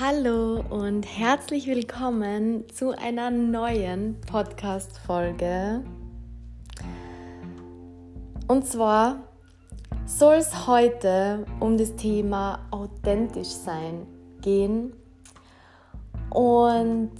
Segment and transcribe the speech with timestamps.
[0.00, 5.84] Hallo und herzlich willkommen zu einer neuen Podcast-Folge.
[8.48, 9.22] Und zwar
[10.04, 14.04] soll es heute um das Thema authentisch sein
[14.40, 14.94] gehen.
[16.30, 17.12] Und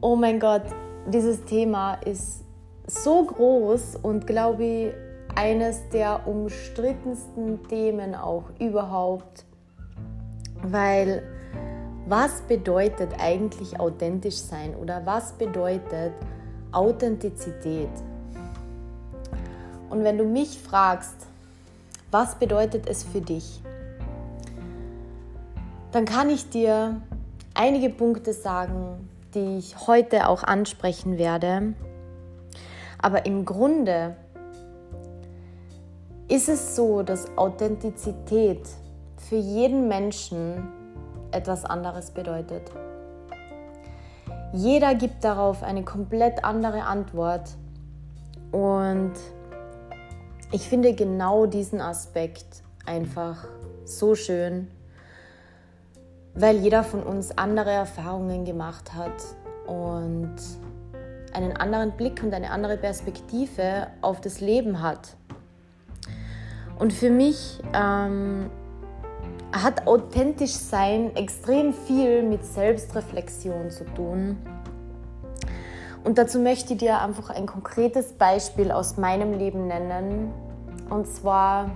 [0.00, 0.64] oh mein Gott,
[1.06, 2.42] dieses Thema ist
[2.88, 4.92] so groß und glaube ich
[5.36, 9.44] eines der umstrittensten Themen auch überhaupt,
[10.62, 11.22] weil
[12.06, 16.12] was bedeutet eigentlich authentisch sein oder was bedeutet
[16.72, 17.90] Authentizität?
[19.88, 21.26] Und wenn du mich fragst,
[22.10, 23.60] was bedeutet es für dich,
[25.92, 27.00] dann kann ich dir
[27.54, 31.74] einige Punkte sagen, die ich heute auch ansprechen werde.
[33.00, 34.16] Aber im Grunde
[36.28, 38.60] ist es so, dass Authentizität
[39.30, 40.68] für jeden Menschen
[41.30, 42.72] etwas anderes bedeutet.
[44.52, 47.50] Jeder gibt darauf eine komplett andere Antwort
[48.50, 49.12] und
[50.50, 53.46] ich finde genau diesen Aspekt einfach
[53.84, 54.66] so schön,
[56.34, 59.12] weil jeder von uns andere Erfahrungen gemacht hat
[59.68, 60.34] und
[61.32, 65.14] einen anderen Blick und eine andere Perspektive auf das Leben hat.
[66.80, 68.50] Und für mich ähm,
[69.52, 74.38] hat authentisch sein extrem viel mit Selbstreflexion zu tun.
[76.04, 80.32] Und dazu möchte ich dir einfach ein konkretes Beispiel aus meinem Leben nennen.
[80.88, 81.70] Und zwar,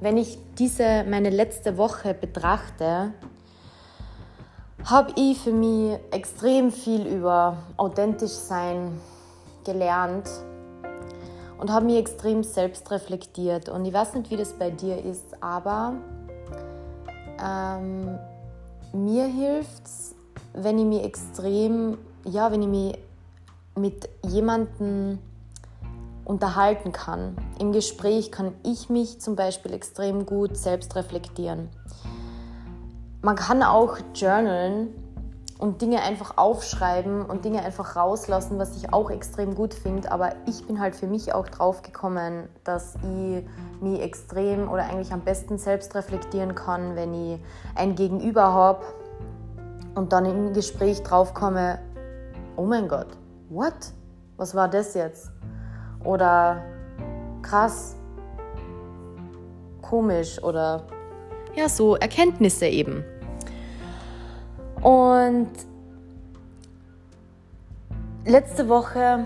[0.00, 3.12] wenn ich diese meine letzte Woche betrachte,
[4.84, 9.00] habe ich für mich extrem viel über authentisch sein
[9.64, 10.30] gelernt
[11.58, 13.68] und habe mich extrem selbst reflektiert.
[13.68, 15.94] Und ich weiß nicht, wie das bei dir ist, aber
[17.42, 18.18] ähm,
[18.92, 20.14] mir hilft es,
[20.54, 22.98] wenn ich mich extrem, ja, wenn ich mich
[23.76, 25.18] mit jemandem
[26.24, 27.36] unterhalten kann.
[27.60, 31.68] Im Gespräch kann ich mich zum Beispiel extrem gut selbst reflektieren.
[33.22, 34.88] Man kann auch journalen
[35.58, 40.12] und Dinge einfach aufschreiben und Dinge einfach rauslassen, was ich auch extrem gut finde.
[40.12, 43.44] Aber ich bin halt für mich auch drauf gekommen, dass ich
[43.80, 47.40] mich extrem oder eigentlich am besten selbst reflektieren kann, wenn ich
[47.74, 48.84] ein Gegenüber habe
[49.94, 51.78] und dann im Gespräch drauf komme,
[52.56, 53.08] oh mein Gott,
[53.48, 53.74] what?
[54.36, 55.30] Was war das jetzt?
[56.04, 56.62] Oder
[57.40, 57.96] krass,
[59.80, 60.86] komisch oder
[61.54, 63.02] ja, so Erkenntnisse eben.
[64.86, 65.50] Und
[68.24, 69.24] letzte Woche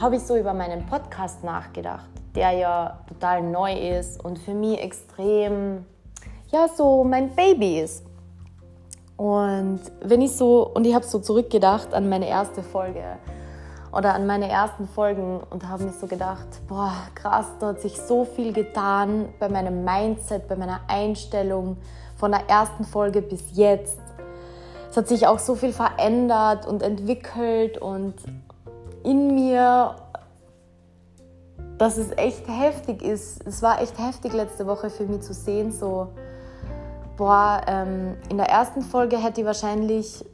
[0.00, 4.80] habe ich so über meinen Podcast nachgedacht, der ja total neu ist und für mich
[4.80, 5.84] extrem,
[6.50, 8.06] ja, so mein Baby ist.
[9.18, 13.04] Und wenn ich so, und ich habe so zurückgedacht an meine erste Folge
[13.92, 18.00] oder an meine ersten Folgen und habe mir so gedacht, boah, krass, da hat sich
[18.00, 21.76] so viel getan bei meinem Mindset, bei meiner Einstellung
[22.16, 23.98] von der ersten Folge bis jetzt
[24.94, 28.14] es hat sich auch so viel verändert und entwickelt und
[29.02, 29.96] in mir,
[31.78, 33.44] dass es echt heftig ist.
[33.44, 36.12] Es war echt heftig letzte Woche für mich zu sehen, so,
[37.16, 40.24] boah, ähm, in der ersten Folge hätte ich wahrscheinlich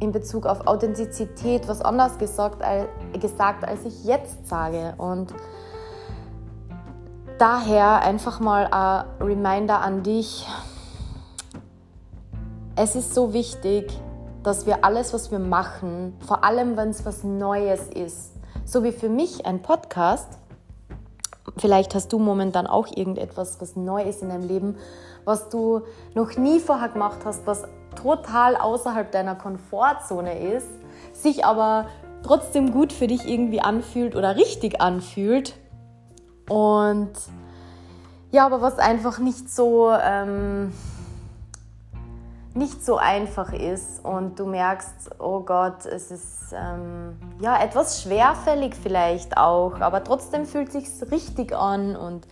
[0.00, 2.88] in Bezug auf Authentizität was anderes gesagt, als,
[3.18, 4.92] gesagt, als ich jetzt sage.
[4.98, 5.32] Und
[7.38, 10.46] daher einfach mal ein Reminder an dich,
[12.78, 13.90] es ist so wichtig,
[14.44, 18.34] dass wir alles, was wir machen, vor allem wenn es was Neues ist,
[18.64, 20.38] so wie für mich ein Podcast,
[21.56, 24.76] vielleicht hast du momentan auch irgendetwas, was neu ist in deinem Leben,
[25.24, 25.82] was du
[26.14, 27.64] noch nie vorher gemacht hast, was
[28.00, 30.68] total außerhalb deiner Komfortzone ist,
[31.12, 31.86] sich aber
[32.22, 35.54] trotzdem gut für dich irgendwie anfühlt oder richtig anfühlt.
[36.48, 37.10] Und
[38.30, 39.90] ja, aber was einfach nicht so...
[39.90, 40.72] Ähm,
[42.58, 48.74] nicht so einfach ist und du merkst, oh Gott, es ist ähm, ja etwas schwerfällig
[48.74, 52.26] vielleicht auch, aber trotzdem fühlt sich richtig an und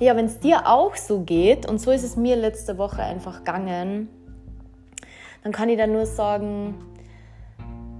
[0.00, 3.38] ja, wenn es dir auch so geht und so ist es mir letzte Woche einfach
[3.38, 4.08] gegangen,
[5.42, 6.74] dann kann ich da nur sagen,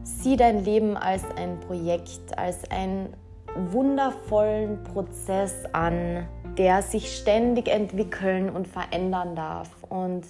[0.03, 3.15] sieh dein Leben als ein Projekt, als einen
[3.55, 6.27] wundervollen Prozess an,
[6.59, 9.71] der sich ständig entwickeln und verändern darf.
[9.89, 10.25] Und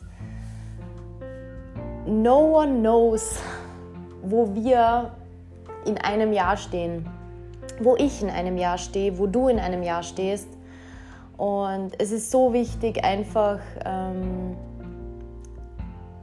[2.06, 3.38] no one knows,
[4.22, 5.10] wo wir
[5.84, 7.08] in einem Jahr stehen,
[7.80, 10.48] wo ich in einem Jahr stehe, wo du in einem Jahr stehst.
[11.36, 14.56] Und es ist so wichtig, einfach ähm,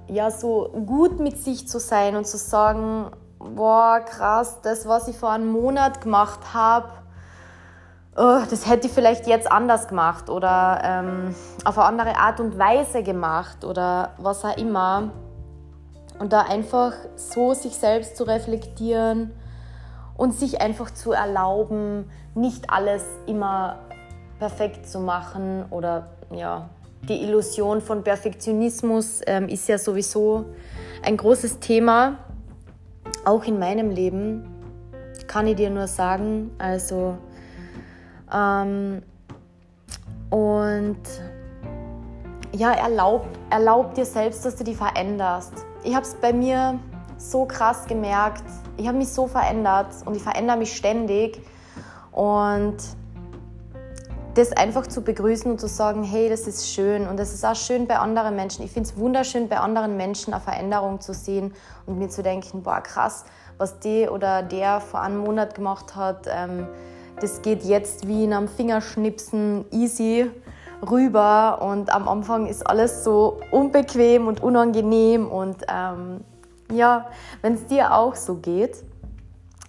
[0.08, 5.18] ja, so gut mit sich zu sein und zu sagen, boah, krass, das, was ich
[5.18, 6.90] vor einem Monat gemacht habe,
[8.16, 11.36] oh, das hätte ich vielleicht jetzt anders gemacht oder ähm,
[11.66, 15.12] auf eine andere Art und Weise gemacht oder was auch immer.
[16.22, 19.32] Und da einfach so sich selbst zu reflektieren
[20.16, 23.80] und sich einfach zu erlauben, nicht alles immer
[24.38, 26.70] perfekt zu machen oder ja,
[27.10, 30.46] die Illusion von Perfektionismus ähm, ist ja sowieso
[31.02, 32.20] ein großes Thema,
[33.26, 34.46] auch in meinem Leben,
[35.26, 36.52] kann ich dir nur sagen.
[36.60, 37.18] Also,
[38.32, 39.02] ähm,
[40.30, 41.02] und
[42.52, 45.66] ja, erlaub, erlaub dir selbst, dass du die veränderst.
[45.84, 46.80] Ich habe es bei mir
[47.18, 48.44] so krass gemerkt.
[48.78, 51.42] Ich habe mich so verändert und ich verändere mich ständig.
[52.12, 52.78] Und
[54.36, 57.56] das einfach zu begrüßen und zu sagen, hey, das ist schön und das ist auch
[57.56, 58.64] schön bei anderen Menschen.
[58.64, 61.54] Ich finde es wunderschön, bei anderen Menschen eine Veränderung zu sehen
[61.86, 63.26] und mir zu denken, boah, krass,
[63.58, 66.68] was die oder der vor einem Monat gemacht hat, ähm,
[67.20, 70.32] das geht jetzt wie in einem Fingerschnipsen easy
[70.90, 76.22] rüber und am Anfang ist alles so unbequem und unangenehm und ähm,
[76.72, 77.08] ja,
[77.42, 78.84] wenn es dir auch so geht,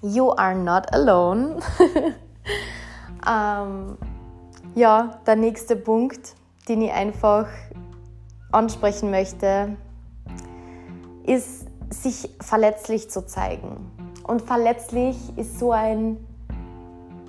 [0.03, 1.59] you are not alone.
[3.29, 3.99] ähm,
[4.75, 6.35] ja, der nächste Punkt,
[6.69, 7.47] den ich einfach
[8.53, 9.76] ansprechen möchte,
[11.25, 13.91] ist, sich verletzlich zu zeigen.
[14.25, 16.17] Und verletzlich ist so ein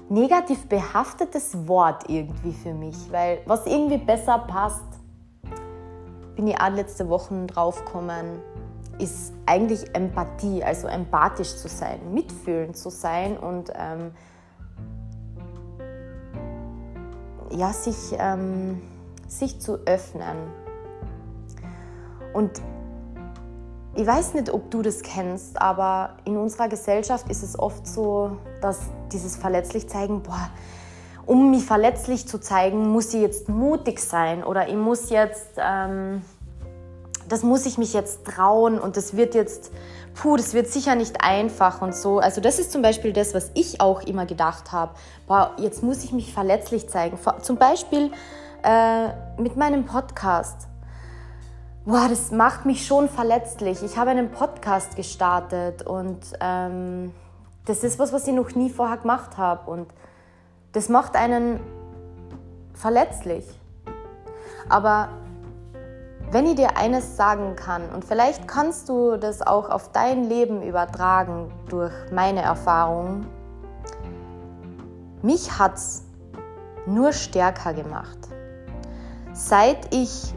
[0.09, 4.83] negativ behaftetes Wort irgendwie für mich, weil was irgendwie besser passt,
[6.35, 8.39] bin ich auch letzte Woche draufgekommen,
[8.99, 14.11] ist eigentlich Empathie, also empathisch zu sein, mitfühlend zu sein und ähm,
[17.51, 18.81] ja, sich, ähm,
[19.27, 20.37] sich zu öffnen.
[22.33, 22.61] Und
[23.95, 28.37] ich weiß nicht, ob du das kennst, aber in unserer Gesellschaft ist es oft so,
[28.61, 28.79] dass
[29.11, 30.49] dieses verletzlich zeigen, boah,
[31.25, 36.21] um mich verletzlich zu zeigen, muss ich jetzt mutig sein oder ich muss jetzt, ähm,
[37.29, 39.71] das muss ich mich jetzt trauen und das wird jetzt
[40.13, 42.19] puh, das wird sicher nicht einfach und so.
[42.19, 44.93] Also das ist zum Beispiel das, was ich auch immer gedacht habe.
[45.27, 47.17] Boah, jetzt muss ich mich verletzlich zeigen.
[47.41, 48.11] Zum Beispiel
[48.63, 49.07] äh,
[49.41, 50.67] mit meinem Podcast.
[51.85, 53.83] Boah, das macht mich schon verletzlich.
[53.83, 57.11] Ich habe einen Podcast gestartet und ähm,
[57.65, 59.87] das ist was, was ich noch nie vorher gemacht habe und
[60.71, 61.59] das macht einen
[62.73, 63.45] verletzlich.
[64.69, 65.09] Aber
[66.31, 70.61] wenn ich dir eines sagen kann, und vielleicht kannst du das auch auf dein Leben
[70.61, 73.25] übertragen durch meine Erfahrung,
[75.21, 76.03] mich hat es
[76.85, 78.19] nur stärker gemacht.
[79.33, 80.33] Seit ich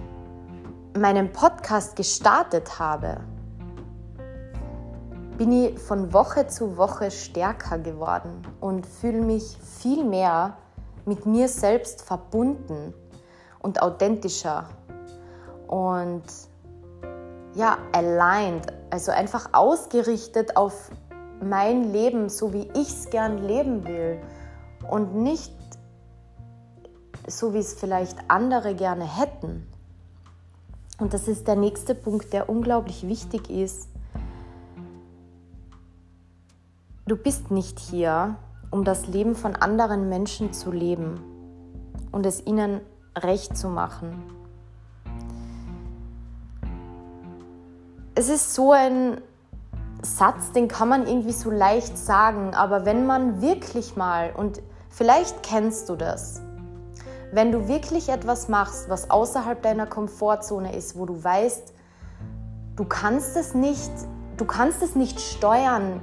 [0.97, 3.21] meinen Podcast gestartet habe,
[5.39, 10.57] bin ich von Woche zu Woche stärker geworden und fühle mich viel mehr
[11.05, 12.95] mit mir selbst verbunden
[13.61, 14.69] und authentischer
[15.67, 16.25] und
[17.55, 20.91] ja, aligned, also einfach ausgerichtet auf
[21.43, 24.21] mein Leben, so wie ich es gern leben will
[24.91, 25.55] und nicht
[27.27, 29.67] so, wie es vielleicht andere gerne hätten.
[30.99, 33.89] Und das ist der nächste Punkt, der unglaublich wichtig ist.
[37.07, 38.37] Du bist nicht hier,
[38.71, 41.21] um das Leben von anderen Menschen zu leben
[42.13, 42.81] und es ihnen
[43.17, 44.37] recht zu machen.
[48.17, 49.21] es ist so ein
[50.03, 55.43] Satz, den kann man irgendwie so leicht sagen, aber wenn man wirklich mal, und vielleicht
[55.43, 56.41] kennst du das,
[57.33, 61.73] wenn du wirklich etwas machst, was außerhalb deiner Komfortzone ist, wo du weißt,
[62.77, 63.91] du kannst es nicht,
[64.37, 66.01] du kannst es nicht steuern,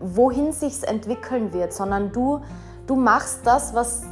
[0.00, 2.40] wohin sich's entwickeln wird, sondern du,
[2.86, 4.02] du machst das, was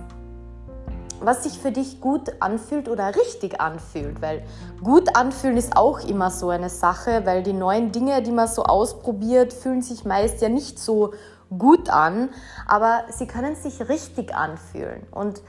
[1.20, 4.44] was sich für dich gut anfühlt oder richtig anfühlt, weil
[4.82, 8.64] gut anfühlen ist auch immer so eine Sache, weil die neuen Dinge, die man so
[8.64, 11.12] ausprobiert, fühlen sich meist ja nicht so
[11.56, 12.28] gut an,
[12.66, 15.06] aber sie können sich richtig anfühlen.
[15.10, 15.42] Und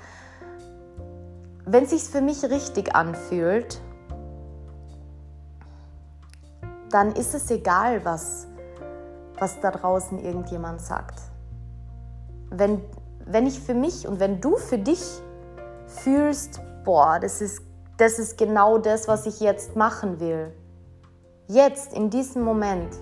[1.71, 3.79] wenn sich für mich richtig anfühlt,
[6.89, 8.47] dann ist es egal, was,
[9.37, 11.19] was da draußen irgendjemand sagt.
[12.49, 12.81] Wenn,
[13.25, 15.03] wenn ich für mich und wenn du für dich
[15.85, 17.61] fühlst, boah, das ist,
[17.97, 20.51] das ist genau das, was ich jetzt machen will,
[21.47, 22.95] jetzt, in diesem Moment,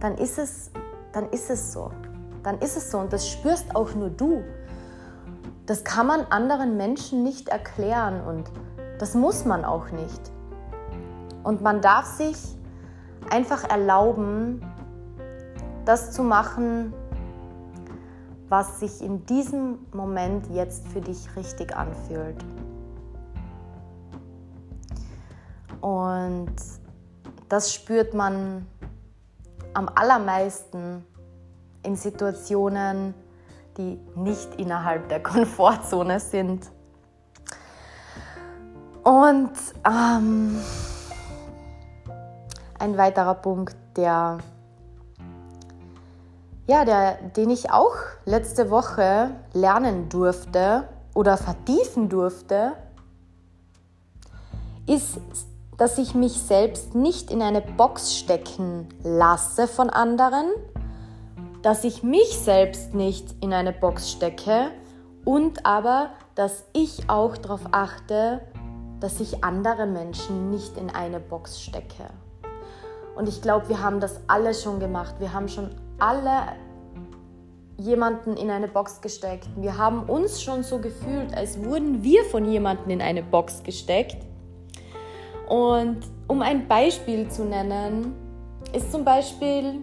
[0.00, 0.70] dann ist es,
[1.12, 1.90] dann ist es so.
[2.42, 4.42] Dann ist es so und das spürst auch nur du.
[5.72, 8.52] Das kann man anderen Menschen nicht erklären und
[8.98, 10.20] das muss man auch nicht.
[11.44, 12.36] Und man darf sich
[13.30, 14.60] einfach erlauben,
[15.86, 16.92] das zu machen,
[18.50, 22.44] was sich in diesem Moment jetzt für dich richtig anfühlt.
[25.80, 26.54] Und
[27.48, 28.66] das spürt man
[29.72, 31.02] am allermeisten
[31.82, 33.14] in Situationen,
[33.76, 36.70] die nicht innerhalb der Komfortzone sind.
[39.04, 39.52] Und
[39.84, 40.60] ähm,
[42.78, 44.38] ein weiterer Punkt, der,
[46.66, 52.72] ja, der, den ich auch letzte Woche lernen durfte oder vertiefen durfte,
[54.86, 55.18] ist,
[55.78, 60.46] dass ich mich selbst nicht in eine Box stecken lasse von anderen,
[61.62, 64.72] dass ich mich selbst nicht in eine Box stecke
[65.24, 68.40] und aber, dass ich auch darauf achte,
[69.00, 72.10] dass ich andere Menschen nicht in eine Box stecke.
[73.14, 75.16] Und ich glaube, wir haben das alle schon gemacht.
[75.18, 76.56] Wir haben schon alle
[77.76, 79.48] jemanden in eine Box gesteckt.
[79.56, 84.16] Wir haben uns schon so gefühlt, als wurden wir von jemandem in eine Box gesteckt.
[85.48, 88.14] Und um ein Beispiel zu nennen,
[88.72, 89.82] ist zum Beispiel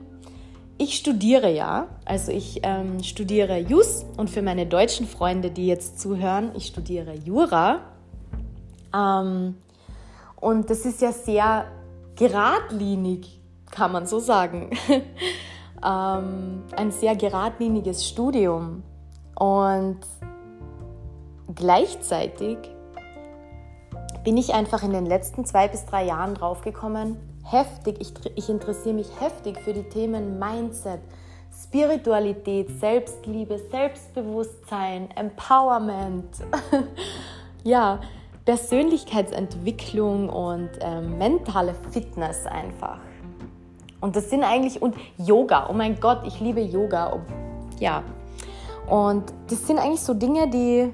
[0.79, 6.00] ich studiere ja, also ich ähm, studiere Jus und für meine deutschen Freunde, die jetzt
[6.00, 7.81] zuhören, ich studiere Jura.
[8.95, 9.55] Ähm,
[10.38, 11.65] und das ist ja sehr
[12.15, 14.69] geradlinig, kann man so sagen.
[15.86, 18.81] ähm, ein sehr geradliniges Studium.
[19.36, 20.00] Und
[21.53, 22.57] gleichzeitig
[24.24, 27.17] bin ich einfach in den letzten zwei bis drei Jahren draufgekommen,
[27.51, 31.01] heftig, ich, ich interessiere mich heftig für die Themen Mindset,
[31.63, 36.27] Spiritualität, Selbstliebe, Selbstbewusstsein, Empowerment,
[37.63, 38.00] ja,
[38.46, 43.00] Persönlichkeitsentwicklung und äh, mentale Fitness einfach.
[44.01, 47.20] Und das sind eigentlich, und Yoga, oh mein Gott, ich liebe Yoga.
[47.79, 48.03] Ja.
[48.89, 50.91] Und das sind eigentlich so Dinge, die,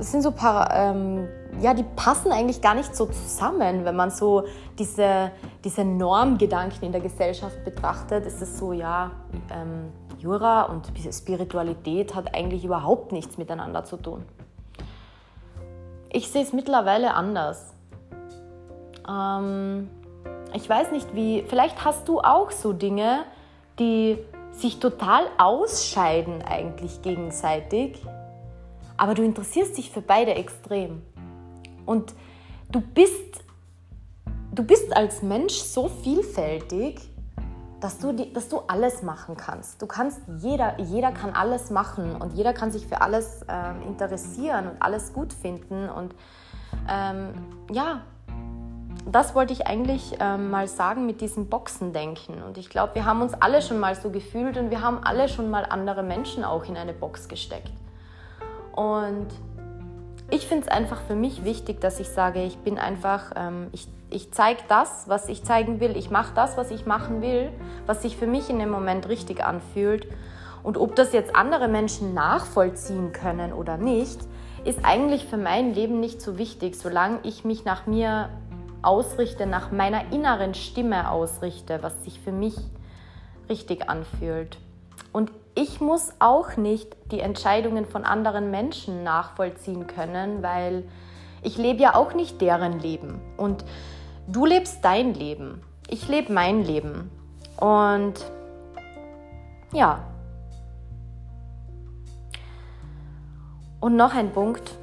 [0.00, 1.28] das sind so paar, ähm,
[1.60, 4.44] ja, die passen eigentlich gar nicht so zusammen, wenn man so
[4.78, 5.30] diese,
[5.62, 8.24] diese Normgedanken in der Gesellschaft betrachtet.
[8.24, 9.10] Ist es so, ja,
[9.52, 14.24] ähm, Jura und Spiritualität hat eigentlich überhaupt nichts miteinander zu tun.
[16.08, 17.74] Ich sehe es mittlerweile anders.
[19.06, 19.90] Ähm,
[20.54, 23.24] ich weiß nicht wie, vielleicht hast du auch so Dinge,
[23.78, 24.16] die
[24.50, 28.02] sich total ausscheiden eigentlich gegenseitig,
[29.00, 31.00] aber du interessierst dich für beide extrem.
[31.86, 32.14] Und
[32.70, 33.42] du bist,
[34.54, 37.00] du bist als Mensch so vielfältig,
[37.80, 39.80] dass du, dass du alles machen kannst.
[39.80, 44.68] Du kannst, jeder, jeder kann alles machen und jeder kann sich für alles ähm, interessieren
[44.68, 45.88] und alles gut finden.
[45.88, 46.14] Und
[46.86, 47.32] ähm,
[47.72, 48.02] ja,
[49.10, 52.42] das wollte ich eigentlich ähm, mal sagen mit diesem Boxendenken.
[52.42, 55.30] Und ich glaube, wir haben uns alle schon mal so gefühlt und wir haben alle
[55.30, 57.72] schon mal andere Menschen auch in eine Box gesteckt.
[58.74, 59.28] Und
[60.30, 63.88] ich finde es einfach für mich wichtig, dass ich sage, ich bin einfach, ähm, ich,
[64.10, 65.96] ich zeige das, was ich zeigen will.
[65.96, 67.50] Ich mache das, was ich machen will,
[67.86, 70.06] was sich für mich in dem Moment richtig anfühlt.
[70.62, 74.20] Und ob das jetzt andere Menschen nachvollziehen können oder nicht,
[74.64, 78.28] ist eigentlich für mein Leben nicht so wichtig, solange ich mich nach mir
[78.82, 82.56] ausrichte, nach meiner inneren Stimme ausrichte, was sich für mich
[83.48, 84.58] richtig anfühlt.
[85.60, 90.84] Ich muss auch nicht die Entscheidungen von anderen Menschen nachvollziehen können, weil
[91.42, 93.20] ich lebe ja auch nicht deren Leben.
[93.36, 93.66] Und
[94.26, 95.60] du lebst dein Leben.
[95.86, 97.10] Ich lebe mein Leben.
[97.58, 98.14] Und
[99.74, 100.02] ja.
[103.80, 104.78] Und noch ein Punkt,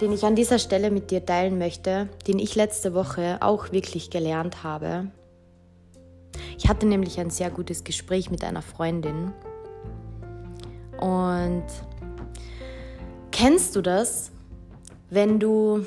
[0.00, 4.10] den ich an dieser Stelle mit dir teilen möchte, den ich letzte Woche auch wirklich
[4.10, 5.08] gelernt habe.
[6.56, 9.32] Ich hatte nämlich ein sehr gutes Gespräch mit einer Freundin
[11.00, 11.64] und
[13.30, 14.30] kennst du das,
[15.10, 15.84] wenn du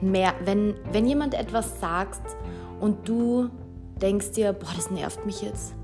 [0.00, 2.36] mehr, wenn, wenn jemand etwas sagt
[2.80, 3.50] und du
[4.00, 5.74] denkst dir, boah, das nervt mich jetzt.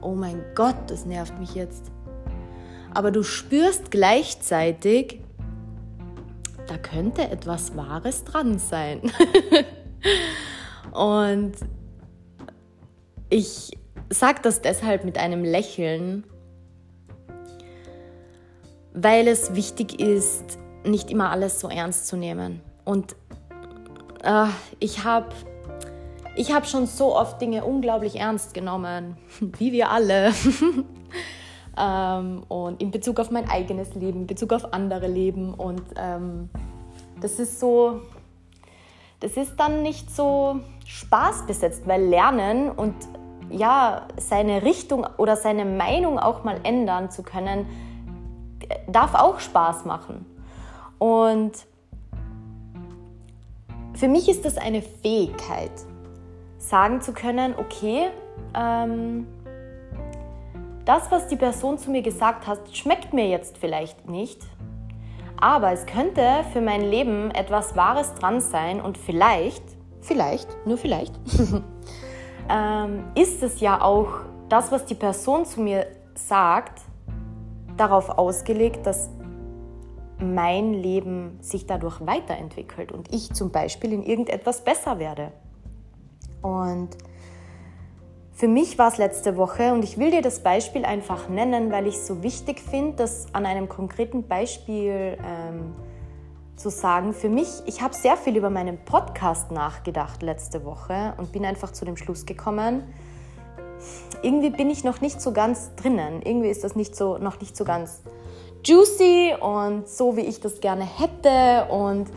[0.00, 1.90] Oh mein Gott, das nervt mich jetzt.
[2.94, 5.20] Aber du spürst gleichzeitig,
[6.66, 9.00] da könnte etwas Wahres dran sein.
[10.92, 11.52] und
[13.30, 13.72] ich
[14.10, 16.24] sage das deshalb mit einem Lächeln,
[18.94, 22.60] weil es wichtig ist, nicht immer alles so ernst zu nehmen.
[22.84, 23.16] Und
[24.22, 24.46] äh,
[24.80, 25.28] ich habe
[26.36, 30.32] ich hab schon so oft Dinge unglaublich ernst genommen, wie wir alle.
[31.78, 35.52] ähm, und in Bezug auf mein eigenes Leben, in Bezug auf andere Leben.
[35.52, 36.48] Und ähm,
[37.20, 38.02] das ist so,
[39.20, 42.94] das ist dann nicht so spaßbesetzt, weil Lernen und
[43.50, 47.66] ja, seine Richtung oder seine Meinung auch mal ändern zu können,
[48.86, 50.26] darf auch Spaß machen.
[50.98, 51.52] Und
[53.94, 55.72] für mich ist das eine Fähigkeit,
[56.58, 58.08] sagen zu können, okay,
[58.54, 59.26] ähm,
[60.84, 64.40] das, was die Person zu mir gesagt hat, schmeckt mir jetzt vielleicht nicht,
[65.40, 69.62] aber es könnte für mein Leben etwas Wahres dran sein und vielleicht,
[70.00, 71.14] vielleicht, nur vielleicht,
[72.48, 74.08] ähm, ist es ja auch
[74.48, 76.80] das, was die Person zu mir sagt,
[77.78, 79.08] darauf ausgelegt, dass
[80.20, 85.32] mein Leben sich dadurch weiterentwickelt und ich zum Beispiel in irgendetwas besser werde.
[86.42, 86.90] Und
[88.32, 91.86] für mich war es letzte Woche und ich will dir das Beispiel einfach nennen, weil
[91.86, 95.74] ich es so wichtig finde, das an einem konkreten Beispiel ähm,
[96.54, 97.14] zu sagen.
[97.14, 101.72] Für mich, ich habe sehr viel über meinen Podcast nachgedacht letzte Woche und bin einfach
[101.72, 102.82] zu dem Schluss gekommen,
[104.22, 106.22] irgendwie bin ich noch nicht so ganz drinnen.
[106.22, 108.02] Irgendwie ist das nicht so, noch nicht so ganz
[108.64, 111.70] juicy und so, wie ich das gerne hätte.
[111.72, 112.10] Und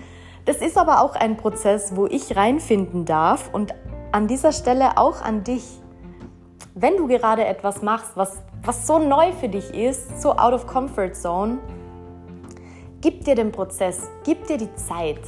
[0.45, 3.49] das ist aber auch ein Prozess, wo ich reinfinden darf.
[3.53, 3.73] Und
[4.11, 5.63] an dieser Stelle auch an dich,
[6.73, 10.65] wenn du gerade etwas machst, was, was so neu für dich ist, so out of
[10.67, 11.59] comfort zone,
[13.01, 15.19] gib dir den Prozess, gib dir die Zeit,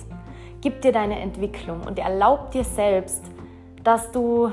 [0.62, 3.22] gib dir deine Entwicklung und erlaub dir selbst,
[3.84, 4.50] dass du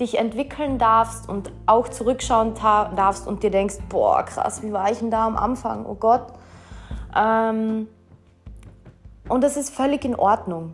[0.00, 4.98] dich entwickeln darfst und auch zurückschauen darfst und dir denkst, boah, krass, wie war ich
[4.98, 5.86] denn da am Anfang?
[5.86, 6.26] Oh Gott.
[7.16, 7.88] Ähm,
[9.28, 10.72] und das ist völlig in Ordnung.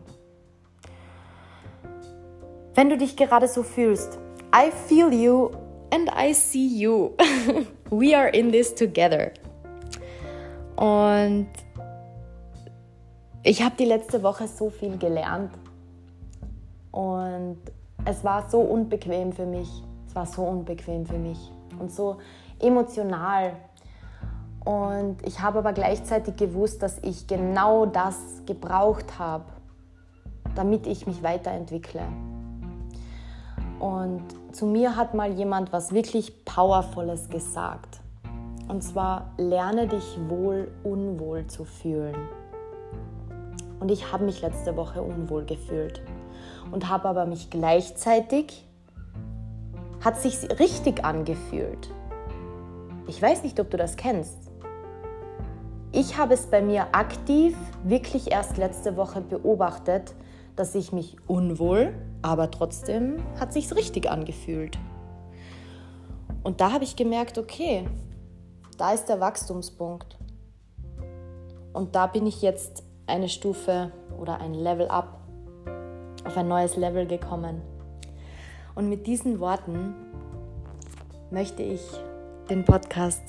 [2.75, 4.19] Wenn du dich gerade so fühlst,
[4.55, 5.51] I feel you
[5.93, 7.11] and I see you.
[7.91, 9.31] We are in this together.
[10.77, 11.49] Und
[13.43, 15.53] ich habe die letzte Woche so viel gelernt.
[16.91, 17.59] Und
[18.05, 19.69] es war so unbequem für mich.
[20.07, 22.19] Es war so unbequem für mich und so
[22.61, 23.53] emotional.
[24.65, 29.45] Und ich habe aber gleichzeitig gewusst, dass ich genau das gebraucht habe,
[30.55, 32.03] damit ich mich weiterentwickle.
[33.81, 38.01] Und zu mir hat mal jemand was wirklich Powervolles gesagt.
[38.69, 42.17] Und zwar, lerne dich wohl unwohl zu fühlen.
[43.81, 46.01] Und ich habe mich letzte Woche unwohl gefühlt
[46.71, 48.67] und habe aber mich gleichzeitig,
[50.01, 51.91] hat sich richtig angefühlt.
[53.07, 54.51] Ich weiß nicht, ob du das kennst.
[55.93, 60.15] Ich habe es bei mir aktiv wirklich erst letzte Woche beobachtet,
[60.57, 64.79] dass ich mich unwohl, aber trotzdem hat sich's richtig angefühlt.
[66.43, 67.89] Und da habe ich gemerkt, okay,
[68.77, 70.19] da ist der Wachstumspunkt.
[71.73, 75.21] Und da bin ich jetzt eine Stufe oder ein Level up
[76.25, 77.63] auf ein neues Level gekommen.
[78.75, 79.95] Und mit diesen Worten
[81.31, 81.83] möchte ich
[82.51, 83.23] den Podcast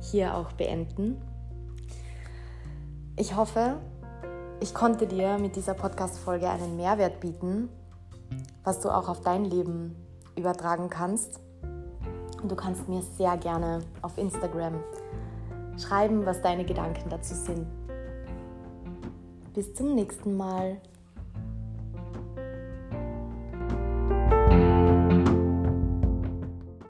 [0.00, 1.20] hier auch beenden.
[3.16, 3.76] Ich hoffe,
[4.60, 7.68] ich konnte dir mit dieser Podcast-Folge einen Mehrwert bieten,
[8.62, 9.94] was du auch auf dein Leben
[10.36, 11.40] übertragen kannst.
[12.42, 14.74] Und du kannst mir sehr gerne auf Instagram
[15.78, 17.66] schreiben, was deine Gedanken dazu sind.
[19.54, 20.80] Bis zum nächsten Mal.